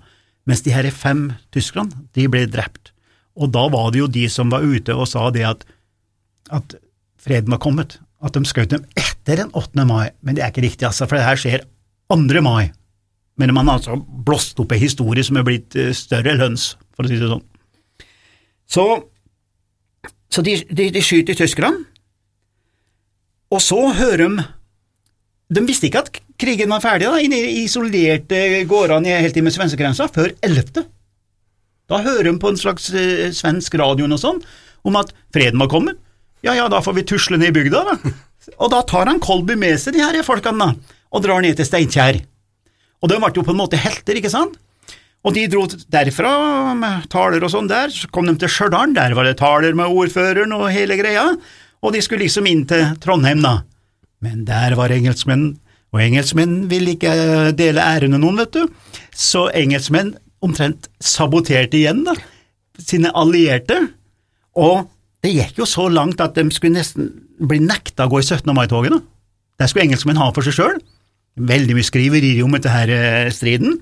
Mens 0.49 0.63
de 0.65 0.73
her 0.73 0.87
fem 0.91 1.29
tyskerne, 1.53 1.93
de 2.17 2.25
ble 2.31 2.47
drept. 2.49 2.91
Og 3.39 3.51
da 3.53 3.67
var 3.71 3.91
det 3.93 4.01
jo 4.01 4.07
de 4.11 4.25
som 4.31 4.49
var 4.51 4.65
ute 4.65 4.95
og 4.95 5.07
sa 5.07 5.29
det 5.31 5.45
at, 5.47 5.61
at 6.51 6.75
freden 7.21 7.53
var 7.53 7.61
kommet. 7.63 7.99
At 8.21 8.37
de 8.37 8.45
skjøt 8.45 8.75
dem 8.75 8.85
etter 8.99 9.41
den 9.43 9.53
8. 9.57 9.85
mai, 9.89 10.11
men 10.21 10.37
det 10.37 10.43
er 10.45 10.53
ikke 10.53 10.65
riktig, 10.65 10.85
altså, 10.87 11.07
for 11.09 11.17
det 11.17 11.25
her 11.25 11.39
skjer 11.41 11.65
2. 12.13 12.41
mai. 12.45 12.71
Men 13.41 13.53
man 13.55 13.69
har 13.69 13.79
altså 13.79 13.97
blåst 13.97 14.59
opp 14.61 14.75
en 14.75 14.81
historie 14.81 15.23
som 15.25 15.39
er 15.39 15.47
blitt 15.47 15.77
eh, 15.79 15.93
større 15.97 16.35
lønns, 16.37 16.75
for 16.93 17.07
å 17.07 17.09
si 17.09 17.17
det 17.17 17.31
sånn. 17.31 17.47
Så 18.71 18.85
så 20.31 20.43
de, 20.45 20.55
de, 20.71 20.87
de 20.95 21.03
skyter 21.03 21.35
tyskerne, 21.35 21.83
og 23.51 23.59
så 23.59 23.79
hører 23.97 24.21
de 24.23 24.43
De 25.51 25.61
visste 25.67 25.89
ikke 25.89 25.99
at 26.05 26.17
krigen 26.39 26.71
var 26.71 26.79
ferdig, 26.79 27.09
da, 27.11 27.17
inne 27.19 27.35
i 27.35 27.65
isolerte 27.65 28.37
gårdene 28.69 29.17
helt 29.19 29.35
inn 29.35 29.43
med 29.43 29.51
svenskegrensa, 29.51 30.05
før 30.07 30.31
11. 30.47 30.85
Da 31.91 31.99
hører 32.05 32.29
de 32.29 32.39
på 32.39 32.53
en 32.53 32.59
slags 32.59 32.87
eh, 32.95 33.33
svensk 33.35 33.75
radio 33.81 34.07
og 34.07 34.21
sånn, 34.21 34.39
om 34.87 34.95
at 34.95 35.11
freden 35.35 35.59
var 35.59 35.67
kommet. 35.73 35.99
Ja 36.45 36.55
ja, 36.57 36.65
da 36.71 36.81
får 36.81 36.97
vi 36.97 37.05
tusle 37.05 37.37
ned 37.37 37.51
i 37.51 37.55
bygda, 37.59 37.83
da. 37.85 38.13
Og 38.57 38.71
da 38.73 38.81
tar 38.89 39.09
han 39.09 39.21
Kolby 39.21 39.53
med 39.59 39.77
seg, 39.79 39.93
de 39.93 40.01
her 40.01 40.17
folkene, 40.25 40.57
da, 40.57 40.97
og 41.13 41.23
drar 41.23 41.43
ned 41.43 41.59
til 41.59 41.67
Steinkjer. 41.67 42.23
Og 43.01 43.09
de 43.09 43.17
ble 43.21 43.31
jo 43.35 43.45
på 43.45 43.53
en 43.53 43.61
måte 43.61 43.79
helter, 43.81 44.17
ikke 44.17 44.31
sant? 44.33 44.57
Og 45.21 45.35
de 45.35 45.43
dro 45.49 45.67
derfra 45.93 46.31
med 46.77 47.05
taler 47.13 47.43
og 47.45 47.51
sånn 47.53 47.69
der, 47.69 47.91
så 47.93 48.09
kom 48.09 48.25
de 48.25 48.33
til 48.41 48.49
Stjørdal, 48.49 48.95
der 48.97 49.13
var 49.17 49.27
det 49.27 49.37
taler 49.41 49.75
med 49.77 49.93
ordføreren 49.93 50.53
og 50.57 50.71
hele 50.73 50.97
greia, 50.97 51.27
og 51.81 51.93
de 51.93 52.01
skulle 52.01 52.25
liksom 52.25 52.49
inn 52.49 52.63
til 52.69 52.95
Trondheim, 53.01 53.43
da. 53.45 53.59
Men 54.21 54.45
der 54.49 54.73
var 54.77 54.93
engelskmenn, 54.93 55.51
og 55.93 56.01
engelskmenn 56.01 56.63
ville 56.71 56.95
ikke 56.95 57.13
dele 57.57 57.85
æren 57.85 58.15
med 58.15 58.23
noen, 58.23 58.41
vet 58.41 58.57
du, 58.57 58.65
så 59.13 59.47
engelskmenn 59.57 60.15
omtrent 60.41 60.89
saboterte 60.97 61.77
igjen, 61.77 62.01
da, 62.07 62.17
sine 62.81 63.13
allierte, 63.17 63.77
og 64.57 64.89
det 65.21 65.33
gikk 65.35 65.61
jo 65.61 65.69
så 65.69 65.85
langt 65.91 66.21
at 66.23 66.37
de 66.37 66.47
skulle 66.53 66.79
nesten 66.79 67.11
bli 67.41 67.59
nekta 67.61 68.07
å 68.07 68.11
gå 68.11 68.21
i 68.21 68.25
17. 68.25 68.49
mai-toget, 68.57 69.01
Det 69.57 69.69
skulle 69.69 69.85
engelskmenn 69.85 70.17
ha 70.17 70.31
for 70.33 70.41
seg 70.41 70.57
sjøl. 70.57 70.79
Veldig 71.37 71.75
mye 71.77 71.85
skriverier 71.85 72.43
om 72.43 72.55
dette 72.57 72.71
her 72.73 72.89
eh, 72.89 73.31
striden. 73.31 73.77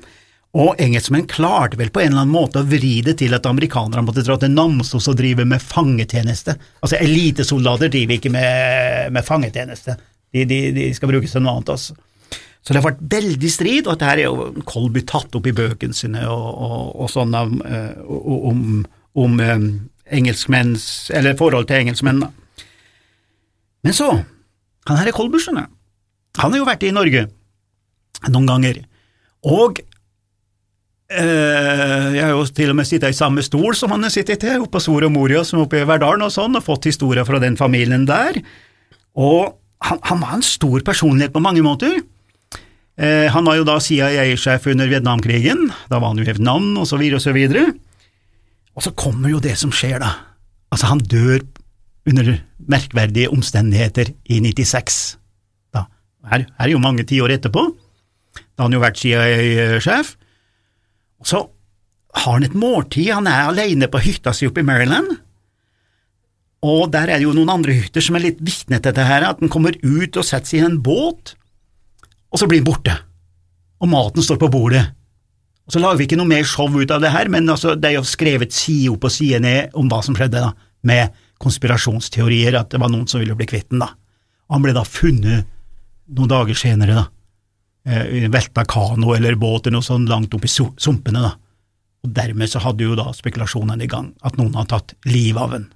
Og 0.59 0.79
engelskmenn 0.81 1.27
klarte 1.29 1.77
vel 1.77 1.91
på 1.93 2.01
en 2.01 2.11
eller 2.11 2.23
annen 2.23 2.33
måte 2.33 2.59
å 2.59 2.67
vri 2.67 2.99
det 3.05 3.19
til 3.21 3.35
at 3.37 3.45
amerikanerne 3.45 4.01
måtte 4.03 4.23
dra 4.25 4.35
til 4.41 4.51
Namsos 4.51 5.07
og 5.11 5.17
drive 5.19 5.45
med 5.45 5.61
fangetjeneste. 5.61 6.55
Altså, 6.81 6.97
elitesoldater 6.97 7.91
driver 7.93 8.17
ikke 8.17 8.33
med, 8.33 9.13
med 9.13 9.27
fangetjeneste, 9.27 9.95
de, 10.33 10.45
de, 10.49 10.59
de, 10.73 10.87
skal 10.97 11.11
brukes 11.13 11.35
til 11.35 11.45
noe 11.45 11.59
annet, 11.59 11.69
altså. 11.75 11.95
Så 12.59 12.73
det 12.73 12.81
har 12.81 12.89
vært 12.89 13.05
veldig 13.13 13.49
strid, 13.49 13.85
og 13.85 13.93
dette 13.93 14.09
er 14.09 14.23
jo 14.25 14.49
Kolby 14.67 15.05
tatt 15.07 15.37
opp 15.37 15.45
i 15.47 15.55
bøkene 15.55 15.95
sine 15.95 16.25
og, 16.27 16.49
og, 16.49 16.89
og 17.05 17.13
sånn 17.13 17.37
om, 17.39 17.53
om, 18.49 18.65
om 19.23 19.39
engelskmenns, 20.15 21.09
eller 21.15 21.37
forhold 21.39 21.67
til 21.69 21.83
engelskmenn. 21.83 22.23
Men 23.83 23.95
så, 23.95 24.09
han 24.89 24.99
her 24.99 25.11
er 25.11 25.15
Kolby, 25.15 25.39
skjønner 25.41 25.67
jeg. 25.67 25.75
Han 26.39 26.53
har 26.53 26.61
jo 26.61 26.67
vært 26.67 26.85
i 26.87 26.95
Norge 26.95 27.27
noen 28.29 28.49
ganger, 28.49 28.83
og 29.47 29.79
Uh, 31.09 32.13
jeg 32.13 32.21
har 32.21 32.35
jo 32.35 32.43
til 32.53 32.69
og 32.69 32.75
med 32.77 32.85
sittet 32.85 33.15
i 33.15 33.17
samme 33.17 33.41
stol 33.41 33.73
som 33.73 33.89
han 33.89 34.05
har 34.05 34.11
sittet 34.13 34.43
i, 34.45 34.51
oppe 34.61 34.75
på 34.75 34.81
Soria 34.83 35.09
Moria, 35.09 35.39
som 35.41 35.63
oppe 35.63 35.79
i 35.79 35.87
Verdalen 35.89 36.21
og 36.21 36.29
sånn, 36.29 36.53
og 36.59 36.61
fått 36.61 36.85
historier 36.85 37.25
fra 37.25 37.39
den 37.41 37.55
familien 37.57 38.03
der. 38.05 38.37
Og 39.17 39.55
han, 39.87 39.97
han 40.05 40.21
var 40.21 40.35
en 40.37 40.45
stor 40.45 40.85
personlighet 40.85 41.33
på 41.33 41.41
mange 41.41 41.63
måter. 41.65 41.97
Uh, 42.99 43.25
han 43.33 43.47
var 43.47 43.57
jo 43.57 43.65
da 43.65 43.79
CIA-sjef 43.81 44.69
under 44.69 44.91
Vietnamkrigen, 44.91 45.71
da 45.89 45.97
var 45.97 46.13
han 46.13 46.21
jo 46.21 46.27
i 46.27 46.29
Vietnam, 46.29 46.75
og 46.77 46.85
så 46.85 47.01
videre 47.01 47.17
og 47.17 47.25
så 47.25 47.33
videre. 47.33 47.71
Og 48.79 48.85
så 48.85 48.95
kommer 48.95 49.33
jo 49.33 49.41
det 49.43 49.57
som 49.59 49.73
skjer, 49.75 49.97
da. 49.99 50.13
Altså, 50.71 50.87
han 50.87 51.01
dør 51.03 51.41
under 52.07 52.31
merkverdige 52.71 53.27
omstendigheter 53.33 54.13
i 54.31 54.39
96. 54.39 54.99
Da. 55.75 55.83
Her, 56.31 56.45
her 56.47 56.69
er 56.69 56.71
jo 56.71 56.79
mange 56.81 57.03
tiår 57.03 57.35
etterpå. 57.35 57.65
Da 58.39 58.63
har 58.63 58.69
han 58.69 58.77
jo 58.77 58.83
vært 58.85 59.01
CIA-sjef. 59.01 60.13
Og 61.19 61.27
så 61.27 61.41
har 62.23 62.37
han 62.37 62.47
et 62.47 62.55
måltid, 62.55 63.11
han 63.11 63.27
er 63.27 63.49
alene 63.49 63.89
på 63.91 64.01
hytta 64.01 64.31
si 64.33 64.47
oppe 64.47 64.63
i 64.63 64.67
Maryland, 64.67 65.11
og 66.65 66.89
der 66.91 67.07
er 67.07 67.19
det 67.19 67.27
jo 67.27 67.35
noen 67.35 67.51
andre 67.53 67.75
hytter 67.77 68.03
som 68.03 68.17
er 68.17 68.25
litt 68.25 68.39
vitne 68.43 68.79
til 68.79 68.89
dette 68.89 69.05
her, 69.07 69.23
at 69.29 69.43
han 69.43 69.51
kommer 69.51 69.77
ut 69.79 70.17
og 70.17 70.25
setter 70.25 70.49
seg 70.49 70.59
i 70.59 70.65
en 70.67 70.79
båt, 70.83 71.35
og 72.31 72.41
så 72.41 72.49
blir 72.49 72.63
han 72.63 72.67
borte, 72.67 72.95
og 73.79 73.91
maten 73.91 74.25
står 74.25 74.41
på 74.41 74.49
bordet. 74.51 74.83
Og 75.69 75.75
Så 75.75 75.81
lager 75.83 75.99
vi 75.99 76.07
ikke 76.09 76.17
noe 76.17 76.29
mer 76.29 76.47
show 76.49 76.65
ut 76.73 76.91
av 76.91 77.03
det 77.03 77.13
her, 77.13 77.29
men 77.29 77.45
altså, 77.49 77.75
det 77.77 77.91
er 77.91 77.99
jo 77.99 78.07
skrevet 78.07 78.55
side 78.55 78.89
opp 78.89 79.05
og 79.05 79.13
side 79.13 79.37
ned 79.45 79.77
om 79.77 79.89
hva 79.91 80.01
som 80.05 80.17
skjedde, 80.17 80.41
da, 80.41 80.51
med 80.89 81.13
konspirasjonsteorier, 81.39 82.57
at 82.57 82.73
det 82.73 82.81
var 82.81 82.89
noen 82.89 83.05
som 83.07 83.21
ville 83.21 83.37
bli 83.37 83.47
kvitt 83.47 83.69
den, 83.69 83.83
da. 83.85 83.93
Han 84.49 84.65
ble 84.65 84.73
da 84.73 84.81
funnet 84.87 85.45
noen 86.09 86.31
dager 86.31 86.57
senere, 86.57 86.97
da 86.97 87.05
eh, 87.89 88.29
velta 88.29 88.65
kano 88.65 89.13
eller 89.15 89.35
båt 89.35 89.67
eller 89.67 89.79
noe 89.79 89.85
sånt 89.85 90.09
langt 90.09 90.33
opp 90.33 90.45
i 90.45 90.51
sumpene. 90.51 91.21
da. 91.21 91.33
Og 92.03 92.13
Dermed 92.15 92.51
så 92.51 92.61
hadde 92.63 92.85
jo 92.85 92.97
da 92.97 93.09
spekulasjonene 93.15 93.83
i 93.83 93.91
gang, 93.91 94.13
at 94.23 94.37
noen 94.39 94.55
har 94.55 94.69
tatt 94.69 94.95
livet 95.05 95.41
av 95.41 95.55
den. 95.55 95.67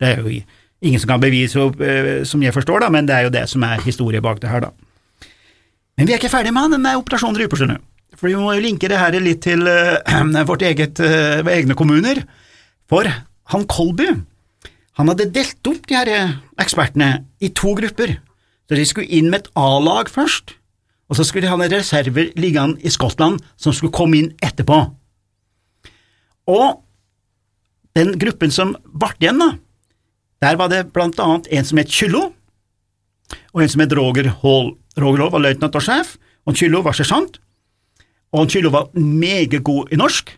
Det 0.00 0.12
er 0.12 0.22
jo 0.22 0.40
ingen 0.86 1.00
som 1.00 1.14
kan 1.14 1.22
bevise, 1.22 1.68
eh, 1.80 2.24
som 2.24 2.42
jeg 2.42 2.54
forstår, 2.54 2.80
da, 2.80 2.90
men 2.90 3.08
det 3.08 3.16
er 3.16 3.28
jo 3.28 3.34
det 3.34 3.46
som 3.48 3.64
er 3.64 3.84
historie 3.84 4.20
bak 4.20 4.40
det 4.40 4.52
her, 4.52 4.68
da. 4.68 4.72
Men 5.96 6.06
vi 6.06 6.12
er 6.12 6.20
ikke 6.20 6.32
ferdig 6.32 6.52
med 6.52 6.74
den 6.74 6.84
operasjonen 6.84 7.00
Operasjon 7.00 7.38
Ryper, 7.40 7.56
skjønner. 7.56 7.80
For 8.16 8.30
vi 8.30 8.36
må 8.38 8.54
jo 8.56 8.64
linke 8.64 8.88
det 8.88 8.98
her 9.00 9.16
litt 9.20 9.42
til 9.44 9.66
uh, 9.68 10.44
vårt 10.50 10.64
eget, 10.66 11.00
uh, 11.00 11.44
egne 11.52 11.76
kommuner. 11.78 12.22
For 12.88 13.08
han 13.52 13.66
Kolby, 13.70 14.08
han 14.96 15.12
hadde 15.12 15.30
delt 15.34 15.68
opp 15.68 15.88
de 15.88 15.96
her 15.98 16.12
ekspertene 16.60 17.10
i 17.44 17.52
to 17.52 17.74
grupper. 17.76 18.16
Så 18.66 18.78
de 18.78 18.86
skulle 18.88 19.10
inn 19.12 19.28
med 19.30 19.44
et 19.44 19.50
A-lag 19.58 20.08
først, 20.10 20.56
og 21.06 21.18
så 21.18 21.26
skulle 21.26 21.46
de 21.46 21.52
ha 21.52 21.58
en 21.58 21.70
reserver 21.70 22.32
liggende 22.38 22.82
i 22.82 22.90
Skottland 22.90 23.38
som 23.60 23.74
skulle 23.74 23.94
komme 23.94 24.18
inn 24.18 24.32
etterpå. 24.42 24.80
Og 26.50 26.82
den 27.96 28.16
gruppen 28.20 28.52
som 28.54 28.74
ble 28.86 29.12
igjen, 29.20 29.38
da, 29.40 29.52
der 30.42 30.58
var 30.60 30.70
det 30.72 30.88
blant 30.94 31.20
annet 31.22 31.48
en 31.54 31.66
som 31.66 31.78
het 31.80 31.92
Kyllo, 31.92 32.30
og 33.54 33.62
en 33.62 33.70
som 33.72 33.82
het 33.82 33.94
Roger 33.96 34.28
Hall. 34.42 34.74
Roger 34.98 35.24
Hall 35.24 35.32
var 35.34 35.44
løytnant 35.46 35.78
og 35.78 35.84
sjef, 35.84 36.16
og 36.46 36.58
Kyllo 36.58 36.82
var 36.86 36.96
sersjant. 36.96 37.38
Og 38.36 38.50
Kyllo 38.52 38.72
var 38.74 38.90
meget 38.94 39.62
god 39.64 39.92
i 39.92 39.98
norsk, 40.00 40.32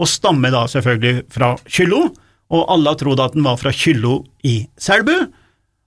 og 0.00 0.08
stammer 0.08 0.52
da 0.52 0.66
selvfølgelig 0.68 1.24
fra 1.32 1.54
Kyllo, 1.68 2.08
og 2.50 2.72
alle 2.74 2.96
trodde 2.98 3.24
at 3.24 3.36
han 3.36 3.46
var 3.46 3.60
fra 3.60 3.72
Kyllo 3.74 4.24
i 4.44 4.64
Selbu, 4.80 5.14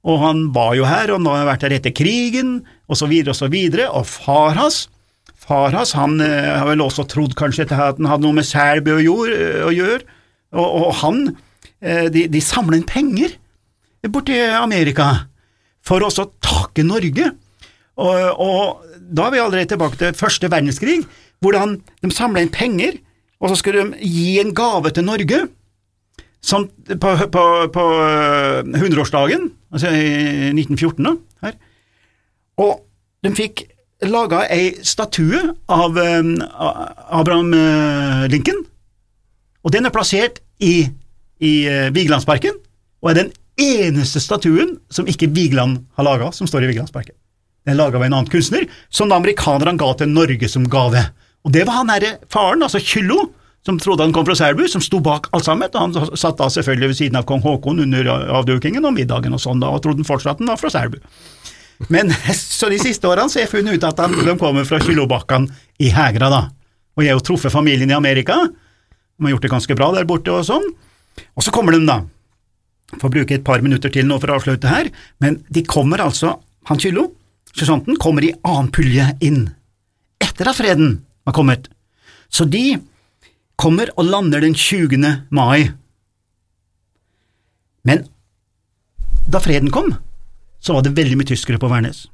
og 0.03 0.19
han 0.19 0.47
var 0.55 0.73
jo 0.75 0.87
her, 0.87 1.13
og 1.13 1.21
nå 1.23 1.31
har 1.31 1.43
han 1.43 1.51
vært 1.53 1.65
her 1.67 1.77
etter 1.77 1.93
krigen, 1.95 2.57
og 2.89 2.99
så 2.99 3.07
videre 3.11 3.35
og 3.35 3.39
så 3.39 3.49
videre, 3.51 3.91
og 3.91 4.09
far 4.09 4.59
hans 4.59 4.87
Far 5.43 5.73
hans 5.75 5.89
han 5.91 6.21
uh, 6.23 6.53
har 6.55 6.69
vel 6.69 6.79
også 6.79 7.03
trodd 7.11 7.33
kanskje 7.35 7.65
at 7.65 7.73
han 7.75 8.07
hadde 8.07 8.23
noe 8.23 8.37
med 8.37 8.47
Selbu 8.47 8.93
å, 8.95 9.15
å, 9.67 9.71
gjøre, 9.75 10.05
og, 10.55 10.67
og 10.79 10.93
han 11.01 11.17
uh, 11.33 12.05
De, 12.13 12.29
de 12.31 12.41
samler 12.43 12.79
inn 12.79 12.87
penger 12.87 13.33
borti 14.11 14.37
Amerika 14.55 15.27
for 15.83 16.03
å 16.03 16.11
takke 16.43 16.85
Norge, 16.87 17.27
og, 17.99 18.39
og, 18.39 18.87
da 19.03 19.27
er 19.27 19.35
vi 19.35 19.41
allerede 19.43 19.71
tilbake 19.73 19.99
til 19.99 20.15
første 20.17 20.49
verdenskrig, 20.51 21.03
hvordan 21.43 21.75
de 22.01 22.11
samla 22.13 22.43
inn 22.43 22.53
penger, 22.53 22.97
og 23.43 23.51
så 23.51 23.59
skulle 23.59 23.83
de 23.83 24.07
gi 24.07 24.39
en 24.41 24.53
gave 24.55 24.93
til 24.95 25.05
Norge 25.07 25.43
som, 26.43 26.65
på, 26.87 27.11
på, 27.31 27.43
på 27.75 27.83
100-årsdagen, 28.63 29.45
eh, 29.47 29.75
altså 29.75 29.91
i 29.91 30.49
1914, 30.51 31.05
da, 31.05 31.13
her. 31.47 31.53
og 32.63 32.73
de 33.23 33.31
fikk 33.35 33.63
laga 34.03 34.41
ei 34.51 34.73
statue 34.83 35.39
av 35.71 35.95
um, 35.95 36.33
Abraham 36.43 37.53
uh, 37.55 38.25
Lincoln, 38.31 38.65
og 39.63 39.71
den 39.71 39.87
er 39.87 39.95
plassert 39.95 40.41
i, 40.59 40.89
i 41.39 41.53
Vigelandsparken, 41.95 42.59
og 42.99 43.11
er 43.11 43.21
den 43.21 43.31
eneste 43.59 44.19
statuen 44.19 44.77
som 44.91 45.07
ikke 45.07 45.31
Vigeland 45.31 45.85
har 45.95 46.07
laga, 46.07 46.31
som 46.35 46.49
står 46.49 46.65
i 46.65 46.73
Vigelandsparken. 46.73 47.15
Den 47.63 47.75
er 47.75 47.79
laga 47.79 47.99
av 47.99 48.03
en 48.03 48.15
annen 48.17 48.31
kunstner, 48.31 48.65
som 48.91 49.07
da 49.07 49.19
amerikanerne 49.19 49.79
ga 49.79 49.93
til 49.99 50.11
Norge 50.11 50.49
som 50.51 50.67
gave. 50.67 51.05
Og 51.43 51.51
det 51.51 51.65
var 51.67 51.81
han 51.81 51.91
herre 51.91 52.17
faren, 52.31 52.63
altså 52.63 52.79
Kyllo, 52.79 53.27
som 53.65 53.77
trodde 53.79 54.03
han 54.03 54.13
kom 54.15 54.25
fra 54.27 54.35
Selbu, 54.35 54.65
som 54.67 54.83
sto 54.83 54.99
bak 55.03 55.29
alt 55.35 55.45
sammen. 55.47 55.71
Og 55.71 55.79
Han 55.79 56.17
satt 56.19 56.39
da 56.39 56.49
selvfølgelig 56.51 56.91
ved 56.91 56.99
siden 56.99 57.19
av 57.19 57.27
kong 57.27 57.43
Haakon 57.45 57.79
under 57.83 58.09
avdukingen 58.39 58.83
og 58.85 58.95
middagen 58.95 59.35
og 59.35 59.41
sånn, 59.43 59.61
da, 59.63 59.71
og 59.71 59.83
trodde 59.83 60.03
han 60.03 60.09
fortsatt 60.09 60.43
han 60.43 60.51
var 60.51 60.59
fra 60.59 60.71
Selbu. 60.73 60.99
Men 61.91 62.11
så 62.59 62.69
de 62.71 62.79
siste 62.81 63.07
årene 63.07 63.31
så 63.31 63.39
har 63.39 63.47
jeg 63.47 63.53
funnet 63.55 63.79
ut 63.79 63.87
at 63.87 64.03
de 64.03 64.35
kommer 64.39 64.67
fra 64.67 64.81
Kyllobakkan 64.83 65.47
i 65.83 65.91
Hegra, 65.95 66.31
da. 66.31 66.43
Og 66.93 67.03
jeg 67.03 67.13
har 67.13 67.19
jo 67.19 67.27
truffet 67.31 67.53
familien 67.53 67.91
i 67.91 67.97
Amerika, 67.97 68.37
de 68.43 69.27
har 69.27 69.35
gjort 69.35 69.45
det 69.45 69.53
ganske 69.53 69.75
bra 69.77 69.91
der 69.95 70.07
borte 70.09 70.33
og 70.33 70.45
sånn. 70.47 70.65
Og 71.37 71.45
så 71.45 71.53
kommer 71.53 71.75
de, 71.75 71.83
da. 71.87 72.01
Får 72.99 73.11
bruke 73.13 73.35
et 73.37 73.45
par 73.45 73.63
minutter 73.65 73.91
til 73.93 74.05
nå 74.09 74.19
for 74.21 74.31
å 74.31 74.37
avslutte 74.37 74.69
her, 74.69 74.89
men 75.23 75.39
de 75.53 75.63
kommer 75.65 76.03
altså, 76.03 76.35
han 76.69 76.81
Kyllo, 76.81 77.07
sersjanten, 77.53 77.97
kommer 78.01 78.25
i 78.25 78.33
annen 78.43 78.69
pulje 78.73 79.07
inn, 79.25 79.47
etter 80.21 80.49
at 80.49 80.57
freden 80.57 80.99
var 81.25 81.35
kommet. 81.35 81.69
Så 82.29 82.45
de 82.45 82.79
kommer 83.55 83.91
og 83.97 84.09
lander 84.09 84.41
den 84.43 84.55
20. 84.57 84.97
mai. 85.29 85.71
Men 87.83 88.07
da 89.29 89.39
freden 89.43 89.71
kom, 89.71 89.93
så 90.63 90.75
var 90.75 90.83
det 90.83 90.95
veldig 90.97 91.19
mye 91.19 91.29
tyskere 91.29 91.61
på 91.61 91.69
Værnes. 91.71 92.07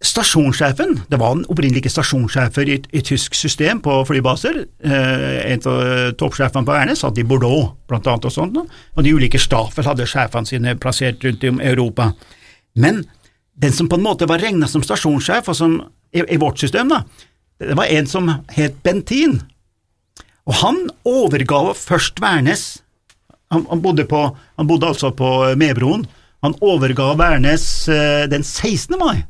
Stasjonssjefen, 0.00 0.94
det 1.12 1.18
var 1.20 1.34
den 1.34 1.44
opprinnelige 1.52 1.90
stasjonssjefer 1.92 2.70
i 2.70 2.78
et 2.80 3.04
tysk 3.04 3.34
system 3.36 3.82
på 3.84 3.98
flybaser, 4.08 4.62
eh, 4.80 5.52
en 5.52 5.64
av 5.68 6.14
toppsjefene 6.16 6.64
på 6.64 6.72
Værnes 6.72 7.02
satt 7.04 7.18
i 7.20 7.26
Bordeaux, 7.28 7.74
blant 7.86 8.06
annet, 8.08 8.24
og 8.24 8.32
sånt, 8.32 8.56
og 8.56 9.04
de 9.04 9.12
ulike 9.12 9.38
Staffel 9.38 9.84
hadde 9.84 10.08
sjefene 10.08 10.48
sine 10.48 10.76
plassert 10.80 11.20
rundt 11.24 11.44
i 11.44 11.52
Europa. 11.68 12.14
Men 12.80 13.04
den 13.60 13.72
som 13.76 13.88
på 13.88 13.98
en 14.00 14.06
måte 14.06 14.28
var 14.30 14.40
regna 14.40 14.66
som 14.66 14.82
stasjonssjef, 14.82 15.52
og 15.52 15.56
som 15.58 15.76
i, 16.16 16.24
i 16.24 16.40
vårt 16.40 16.58
system, 16.58 16.88
da, 16.88 17.02
det 17.60 17.76
var 17.76 17.92
en 17.92 18.06
som 18.08 18.28
het 18.56 18.78
Bentin, 18.82 19.40
og 20.48 20.54
han 20.62 20.78
overga 21.04 21.74
først 21.76 22.20
Værnes, 22.22 22.80
han, 23.50 23.66
han, 23.68 23.82
bodde, 23.82 24.06
på, 24.08 24.22
han 24.56 24.66
bodde 24.66 24.88
altså 24.88 25.10
på 25.12 25.28
Medbroen, 25.60 26.06
han 26.42 26.56
overga 26.64 27.12
Værnes 27.20 27.88
eh, 27.88 28.24
den 28.30 28.44
16. 28.46 28.96
mai 28.98 29.26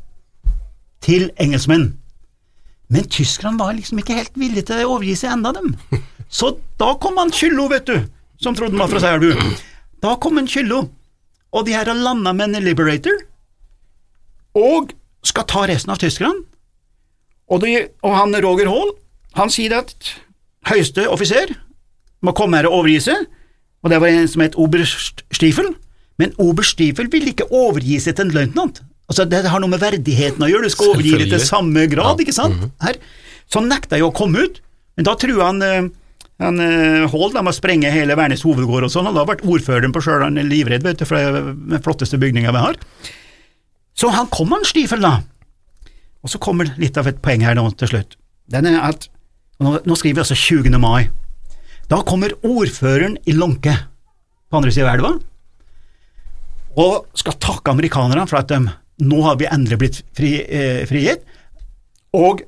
til 1.03 1.31
engelskmenn. 1.41 1.95
Men 2.91 3.09
tyskerne 3.11 3.59
var 3.59 3.75
liksom 3.75 3.99
ikke 4.03 4.19
helt 4.19 4.39
villige 4.39 4.69
til 4.69 4.85
å 4.85 4.95
overgi 4.97 5.17
seg 5.19 5.35
enda, 5.35 5.53
dem. 5.57 5.75
Så 6.31 6.53
da 6.79 6.93
kom 7.03 7.19
han 7.19 7.33
Kyllo, 7.35 7.67
vet 7.73 7.89
du, 7.91 7.97
som 8.39 8.55
trodde 8.55 8.77
han 8.77 8.85
var 8.85 8.93
fra 8.93 9.03
Seierbu. 9.03 9.57
Da 10.03 10.15
kom 10.23 10.39
han 10.39 10.49
Kyllo, 10.51 10.85
og 11.51 11.67
de 11.67 11.75
her 11.75 11.91
har 11.91 11.99
landa 11.99 12.33
med 12.37 12.55
en 12.55 12.67
Liberator, 12.67 13.25
og 14.59 14.95
skal 15.27 15.47
ta 15.51 15.67
resten 15.71 15.93
av 15.95 15.99
tyskerne. 16.03 16.47
Og, 17.50 17.62
de, 17.64 17.75
og 18.07 18.14
han 18.14 18.37
Roger 18.45 18.71
Hall, 18.71 18.95
han 19.38 19.52
sier 19.52 19.75
at 19.80 20.12
høyeste 20.71 21.07
offiser 21.11 21.54
må 22.25 22.35
komme 22.37 22.61
her 22.61 22.69
og 22.69 22.83
overgi 22.83 23.00
seg, 23.11 23.26
og 23.80 23.92
det 23.92 24.00
var 24.02 24.12
en 24.12 24.28
som 24.28 24.45
het 24.45 24.59
oberst 24.61 25.25
Stiefel, 25.35 25.73
men 26.21 26.35
oberst 26.42 26.76
Stiefel 26.76 27.09
ville 27.12 27.33
ikke 27.33 27.49
overgi 27.49 27.99
seg 28.02 28.19
til 28.19 28.28
en 28.28 28.35
løytnant. 28.37 28.83
Altså, 29.11 29.25
det 29.26 29.42
har 29.50 29.62
noe 29.62 29.73
med 29.73 29.83
verdigheten 29.83 30.45
å 30.45 30.50
gjøre, 30.50 30.69
du 30.69 30.75
skal 30.75 30.92
overgi 30.92 31.16
det 31.25 31.30
til 31.33 31.42
samme 31.42 31.87
grad, 31.90 32.21
ja. 32.21 32.26
ikke 32.26 32.37
sant? 32.37 32.61
Mhm. 32.61 32.75
Her. 32.85 33.00
Så 33.50 33.59
han 33.59 33.73
nekta 33.73 33.99
jo 33.99 34.11
å 34.11 34.14
komme 34.14 34.45
ut, 34.47 34.61
men 34.99 35.09
da 35.09 35.16
tror 35.19 35.42
han 35.42 35.64
eh, 35.66 35.88
han 36.40 36.61
eh, 36.64 37.07
Hall 37.12 37.35
de 37.35 37.42
må 37.45 37.52
sprenge 37.52 37.90
hele 37.92 38.16
Værnes 38.16 38.45
hovedgård 38.47 38.87
og 38.87 38.92
sånn, 38.92 39.09
han 39.11 39.19
har 39.19 39.28
vært 39.28 39.45
ordføreren 39.45 39.92
på 39.92 40.00
er 40.09 40.47
livredd, 40.49 40.87
vet 40.87 41.02
du, 41.02 41.04
for 41.04 41.19
det 41.19 41.25
er 41.26 41.50
den 41.52 41.83
flotteste 41.85 42.21
bygninga 42.21 42.54
vi 42.57 42.62
har. 42.64 42.78
Så 43.99 44.09
han 44.14 44.30
kom 44.33 44.52
han 44.54 44.64
Stiefel, 44.64 45.02
da, 45.04 45.19
Og 46.21 46.33
så 46.33 46.41
kommer 46.43 46.69
litt 46.81 46.99
av 47.00 47.09
et 47.09 47.21
poeng 47.25 47.45
her 47.45 47.57
nå 47.57 47.65
til 47.81 47.93
slutt. 47.93 48.17
Den 48.50 48.69
er 48.69 48.81
at, 48.91 49.09
nå, 49.62 49.79
nå 49.87 49.97
skriver 49.97 50.21
vi 50.21 50.25
altså 50.25 50.39
20. 50.39 50.77
mai. 50.83 51.09
Da 51.91 52.03
kommer 52.07 52.37
ordføreren 52.47 53.17
i 53.27 53.35
Lånke, 53.35 53.75
på 54.50 54.59
andre 54.59 54.73
siden 54.75 54.89
av 54.91 54.99
elva, 54.99 55.12
og 56.81 57.09
skal 57.19 57.39
takke 57.43 57.73
amerikanerne 57.73 58.27
for 58.31 58.39
at 58.41 58.50
de, 58.50 58.61
nå 59.03 59.23
har 59.27 59.39
vi 59.41 59.49
endelig 59.50 59.79
blitt 59.81 60.00
fri, 60.17 60.37
eh, 60.45 60.85
frigitt, 60.87 61.25
og 62.15 62.45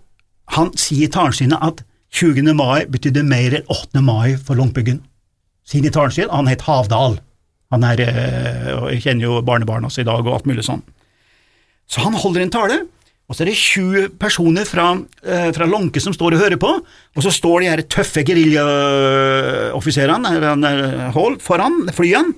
han 0.54 0.70
sier 0.78 1.06
i 1.06 1.12
talen 1.12 1.34
sin 1.34 1.54
at 1.56 1.82
20. 2.12 2.52
mai 2.54 2.84
betydde 2.92 3.24
mer 3.24 3.56
enn 3.56 3.68
8. 3.72 4.02
mai 4.04 4.36
for 4.36 4.58
Långbyggen. 4.58 5.00
Sin 5.64 5.86
i 5.86 5.92
talen 5.94 6.12
sin, 6.12 6.30
han 6.30 6.50
het 6.50 6.64
Havdal. 6.66 7.16
Han 7.72 7.84
er, 7.88 8.00
eh, 8.00 8.98
kjenner 9.00 9.22
jo 9.22 9.42
barnebarna 9.42 9.88
hans 9.88 9.98
i 9.98 10.04
dag 10.04 10.20
og 10.26 10.34
alt 10.34 10.46
mulig 10.46 10.66
sånn. 10.66 10.82
Så 11.88 12.02
han 12.04 12.12
holder 12.12 12.42
en 12.42 12.50
tale, 12.50 12.80
og 13.32 13.36
så 13.36 13.46
er 13.46 13.48
det 13.48 13.56
20 13.56 14.10
personer 14.20 14.66
fra, 14.68 14.92
eh, 15.24 15.48
fra 15.56 15.64
Lånke 15.64 15.96
som 16.04 16.12
står 16.12 16.36
og 16.36 16.42
hører 16.42 16.58
på, 16.60 16.68
og 17.16 17.22
så 17.24 17.32
står 17.32 17.62
de 17.62 17.70
her 17.70 17.80
tøffe 17.88 18.20
geriljaoffiserene 18.28 20.28
foran 21.40 21.88
flyene 21.96 22.34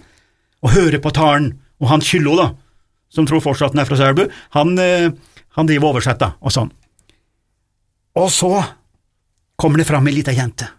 og 0.63 0.71
hører 0.71 1.03
på 1.03 1.11
talen, 1.11 1.59
og 1.83 1.91
han 1.91 2.01
Kyllo, 2.01 2.37
da, 2.39 2.55
som 3.11 3.27
tror 3.27 3.43
fortsatt 3.43 3.75
han 3.75 3.83
er 3.83 3.91
fra 3.91 3.99
Selbu, 3.99 4.31
han, 4.55 4.79
eh, 4.79 5.11
han 5.59 5.67
driver 5.67 5.89
og 5.89 5.95
oversetter 5.97 6.39
og 6.39 6.55
sånn. 6.55 6.71
Og 8.15 8.31
så 8.31 8.63
kommer 9.59 9.83
det 9.83 9.91
fram 9.91 10.07
ei 10.07 10.15
lita 10.15 10.31
jente 10.31 10.71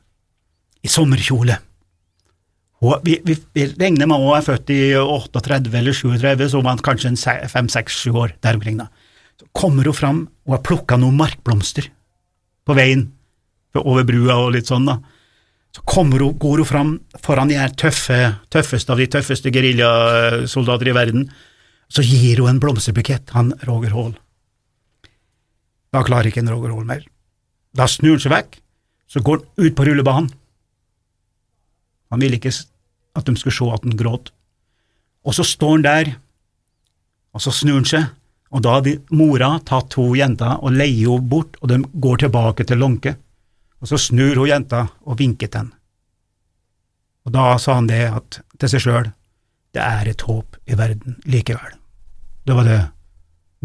i 0.79 0.87
sommerkjole. 0.87 1.59
Og 2.87 3.03
vi, 3.03 3.19
vi, 3.25 3.35
vi 3.51 3.67
regner 3.75 4.07
med 4.07 4.19
hun 4.23 4.31
er 4.37 4.47
født 4.47 4.69
i 4.71 4.95
38 4.95 5.75
eller 5.75 5.91
37, 5.91 6.47
så 6.53 6.61
var 6.61 6.69
han 6.71 6.79
kanskje 6.87 7.09
en 7.11 7.19
fem-seks-sju 7.51 8.15
år 8.15 8.31
der 8.39 8.55
omkring. 8.55 8.79
da. 8.79 8.87
Så 9.39 9.47
kommer 9.51 9.87
hun 9.89 9.97
fram 9.97 10.21
og 10.45 10.55
har 10.55 10.63
plukka 10.65 10.97
noen 10.99 11.17
markblomster 11.19 11.89
på 12.65 12.77
veien 12.77 13.09
over 13.75 14.05
brua 14.07 14.37
og 14.39 14.53
litt 14.55 14.69
sånn. 14.69 14.87
da. 14.87 14.99
Så 15.75 15.83
kommer 15.83 16.23
hun, 16.23 16.37
går 16.39 16.61
hun 16.63 16.69
fram 16.69 16.91
foran 17.19 17.51
de 17.51 17.57
her 17.59 17.73
tøffe, 17.75 18.37
tøffeste 18.53 18.93
av 18.93 19.01
de 19.01 19.09
tøffeste 19.11 19.51
geriljasoldater 19.51 20.87
i 20.87 20.95
verden, 20.95 21.25
så 21.91 22.01
gir 22.05 22.39
hun 22.39 22.53
en 22.53 22.61
blomsterbukett, 22.63 23.33
han 23.35 23.51
Roger 23.67 23.91
Hall. 23.93 24.13
Da 25.91 26.03
klarer 26.07 26.31
ikke 26.31 26.41
en 26.43 26.53
Roger 26.53 26.71
Hall 26.73 26.87
mer. 26.87 27.03
Da 27.75 27.89
snur 27.91 28.15
han 28.15 28.23
seg 28.23 28.33
vekk, 28.33 28.57
så 29.11 29.21
går 29.21 29.43
han 29.43 29.67
ut 29.67 29.75
på 29.75 29.85
rullebanen. 29.87 30.31
Han 32.13 32.23
ville 32.23 32.39
ikke 32.39 32.53
at 33.15 33.27
de 33.27 33.35
skulle 33.35 33.55
se 33.55 33.67
at 33.75 33.83
han 33.83 33.99
gråt. 33.99 34.31
Og 35.25 35.35
så 35.35 35.43
står 35.43 35.75
han 35.75 35.85
der, 35.85 36.13
og 37.35 37.43
så 37.43 37.51
snur 37.51 37.81
han 37.81 37.89
seg, 37.89 38.07
og 38.55 38.63
da 38.63 38.77
hadde 38.77 38.99
mora 39.11 39.57
tatt 39.67 39.89
to 39.91 40.13
jenter 40.15 40.61
og 40.63 40.77
leier 40.77 41.11
henne 41.11 41.29
bort, 41.31 41.57
og 41.59 41.71
de 41.71 41.81
går 42.01 42.23
tilbake 42.23 42.63
til 42.67 42.79
Lånke. 42.79 43.15
Og 43.83 43.89
så 43.91 43.99
snur 43.99 44.39
hun 44.39 44.47
jenta 44.47 44.85
og 45.03 45.19
vinker 45.19 45.51
til 45.51 45.65
henne. 45.65 45.75
Og 47.25 47.33
da 47.33 47.55
sa 47.59 47.75
han 47.79 47.89
det 47.89 48.03
at, 48.07 48.39
til 48.61 48.71
seg 48.71 48.83
sjøl, 48.85 49.09
det 49.75 49.81
er 49.83 50.07
et 50.07 50.23
håp 50.23 50.55
i 50.71 50.77
verden 50.77 51.17
likevel. 51.27 51.73
Det 52.45 52.55
var 52.55 52.69
det 52.69 52.81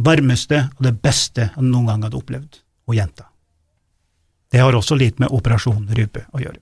varmeste 0.00 0.64
og 0.78 0.82
det 0.88 0.96
beste 1.04 1.50
han 1.54 1.68
noen 1.70 1.90
gang 1.90 2.06
hadde 2.06 2.18
opplevd, 2.18 2.58
og 2.88 2.96
jenta. 2.96 3.28
Det 4.50 4.58
har 4.58 4.74
også 4.74 4.96
litt 4.98 5.20
med 5.22 5.30
Operasjon 5.30 5.86
Rype 5.94 6.24
å 6.34 6.42
gjøre. 6.42 6.58